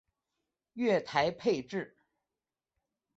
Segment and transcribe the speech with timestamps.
[0.73, 1.95] 月台配置